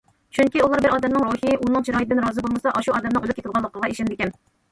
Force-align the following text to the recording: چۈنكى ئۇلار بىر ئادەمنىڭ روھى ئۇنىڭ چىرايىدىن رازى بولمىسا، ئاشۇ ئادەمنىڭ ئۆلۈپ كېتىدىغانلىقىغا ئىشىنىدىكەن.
چۈنكى 0.35 0.61
ئۇلار 0.61 0.79
بىر 0.85 0.93
ئادەمنىڭ 0.95 1.25
روھى 1.25 1.51
ئۇنىڭ 1.65 1.85
چىرايىدىن 1.89 2.23
رازى 2.25 2.43
بولمىسا، 2.45 2.73
ئاشۇ 2.79 2.95
ئادەمنىڭ 2.95 3.21
ئۆلۈپ 3.27 3.35
كېتىدىغانلىقىغا 3.41 3.91
ئىشىنىدىكەن. 3.93 4.35